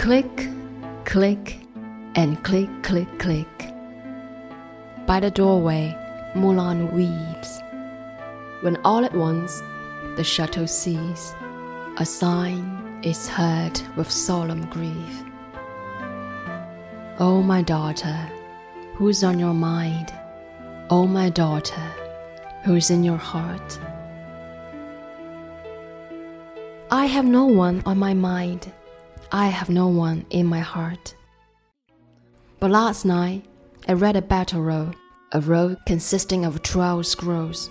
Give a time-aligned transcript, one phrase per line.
[0.00, 0.48] Click,
[1.04, 1.58] click,
[2.14, 3.74] and click, click, click.
[5.06, 5.94] By the doorway,
[6.34, 7.60] Mulan weaves.
[8.62, 9.60] When all at once
[10.16, 11.34] the shuttle cease,
[11.98, 15.22] a sign is heard with solemn grief.
[17.18, 18.16] O oh, my daughter,
[18.94, 20.14] who's on your mind?
[20.88, 21.92] O oh, my daughter,
[22.64, 23.78] who's in your heart?
[26.90, 28.72] I have no one on my mind.
[29.32, 31.14] I have no one in my heart.
[32.58, 33.44] But last night,
[33.86, 34.90] I read a battle roll,
[35.32, 37.70] a roll consisting of twelve scrolls.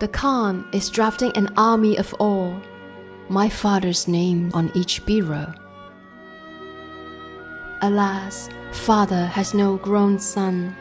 [0.00, 2.60] The Khan is drafting an army of all,
[3.28, 5.54] my father's name on each beadroll.
[7.82, 10.74] Alas, father has no grown son.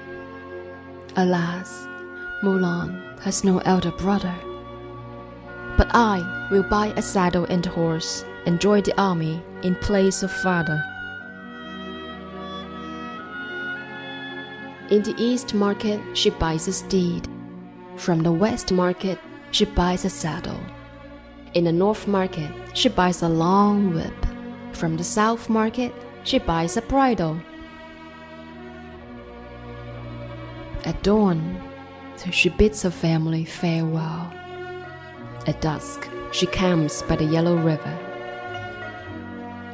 [1.17, 1.87] Alas,
[2.41, 4.33] Mulan has no elder brother.
[5.77, 10.31] But I will buy a saddle and horse and join the army in place of
[10.31, 10.79] father.
[14.91, 17.27] In the east market, she buys a steed.
[17.95, 19.17] From the west market,
[19.49, 20.59] she buys a saddle.
[21.55, 24.13] In the north market, she buys a long whip.
[24.73, 25.91] From the south market,
[26.23, 27.39] she buys a bridle.
[30.83, 31.59] At dawn,
[32.29, 34.31] she bids her family farewell.
[35.47, 38.04] At dusk, she camps by the yellow river.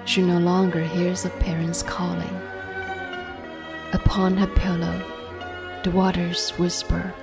[0.05, 2.35] She no longer hears her parents calling.
[3.93, 5.01] Upon her pillow,
[5.83, 7.13] the waters whisper.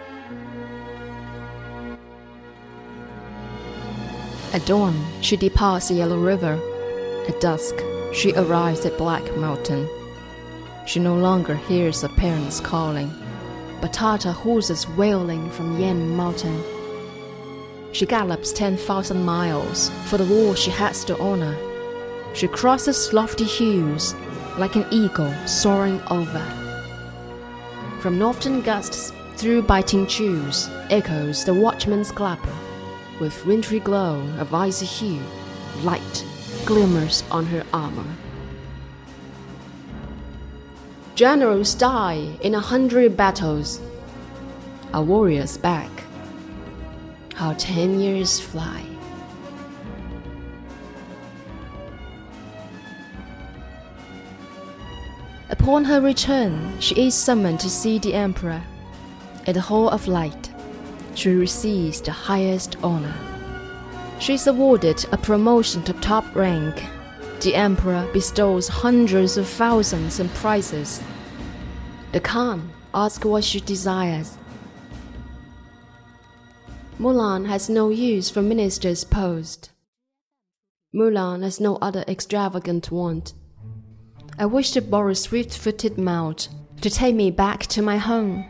[4.52, 6.58] At dawn, she departs the Yellow River.
[7.28, 7.74] At dusk,
[8.14, 9.88] she arrives at Black Mountain.
[10.86, 13.12] She no longer hears her parents calling,
[13.82, 16.62] but Tartar horses wailing from Yen Mountain.
[17.92, 21.56] She gallops 10,000 miles for the war she has to honor.
[22.34, 24.14] She crosses lofty hills
[24.58, 26.44] like an eagle soaring over.
[28.00, 32.56] From northern gusts through biting chews echoes the watchman's clapper.
[33.20, 35.22] With wintry glow of icy hue,
[35.82, 36.24] light
[36.64, 38.06] glimmers on her armor.
[41.14, 43.80] Generals die in a hundred battles.
[44.94, 45.90] A warrior's back
[47.38, 48.84] how ten years fly.
[55.68, 58.62] Upon her return, she is summoned to see the emperor.
[59.46, 60.50] At the Hall of Light,
[61.14, 63.12] she receives the highest honor.
[64.18, 66.82] She is awarded a promotion to top rank.
[67.40, 71.02] The emperor bestows hundreds of thousands in prizes.
[72.12, 74.38] The Khan asks what she desires
[76.98, 79.70] Mulan has no use for minister's post.
[80.94, 83.34] Mulan has no other extravagant want.
[84.40, 86.48] I wish to borrow swift footed mount
[86.80, 88.44] to take me back to my home.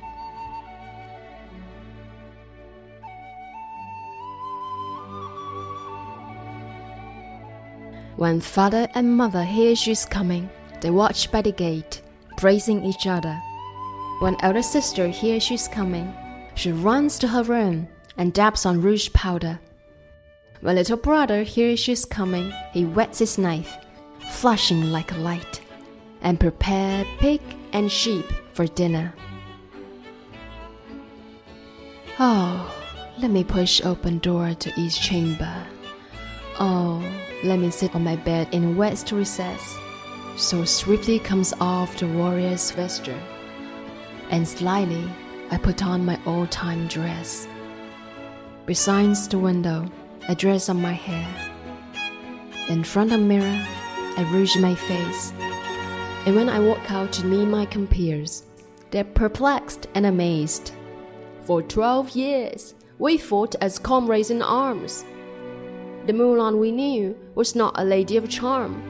[8.17, 10.51] When father and mother hear she's coming,
[10.83, 12.03] they watch by the gate,
[12.37, 13.41] praising each other.
[14.19, 16.13] When elder sister hears she's coming,
[16.55, 17.89] she runs to her room
[18.19, 19.59] and dabs on rouge powder.
[20.61, 23.77] When little brother hears she's coming, he whets his knife,
[24.33, 25.61] flashing like a light,
[26.23, 27.41] and prepare pig
[27.73, 29.15] and sheep for dinner.
[32.19, 32.75] Oh,
[33.19, 35.67] let me push open door to each chamber.
[36.59, 37.03] Oh,
[37.45, 39.77] let me sit on my bed in west recess.
[40.37, 43.21] So swiftly comes off the warrior's vesture,
[44.31, 45.09] and slyly
[45.51, 47.49] I put on my old time dress.
[48.67, 49.91] Besides the window,
[50.29, 51.27] I dress up my hair.
[52.69, 53.67] In front of mirror,
[54.17, 55.33] I rouge my face.
[56.27, 58.45] And when I walk out to meet my compeers,
[58.91, 60.73] they're perplexed and amazed.
[61.45, 65.05] For twelve years, we fought as comrades in arms.
[66.07, 68.83] The Mulan we knew was not a lady of charm.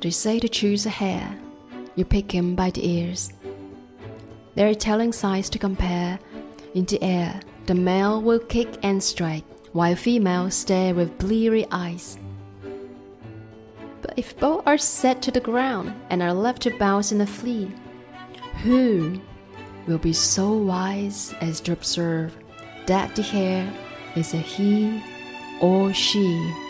[0.00, 1.38] They say to choose a hare
[1.96, 3.32] you pick him by the ears.
[4.54, 6.18] There are telling signs to compare.
[6.74, 12.16] In the air, the male will kick and strike, while females stare with bleary eyes.
[14.00, 17.26] But if both are set to the ground and are left to bounce in a
[17.26, 17.70] flee,
[18.62, 19.20] who
[19.88, 22.36] will be so wise as to observe
[22.86, 23.70] that the hare
[24.14, 25.02] is a he
[25.60, 26.63] or she?